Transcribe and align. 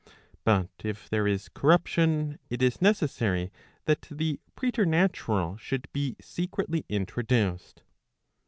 But 0.43 0.71
if 0.83 1.07
there 1.09 1.27
is 1.27 1.47
corruption, 1.47 2.39
it 2.49 2.63
is 2.63 2.81
necessary 2.81 3.51
that 3.85 4.01
the 4.09 4.39
preternatural 4.55 5.57
should 5.57 5.87
be 5.93 6.15
secretly 6.19 6.87
introduced. 6.89 7.83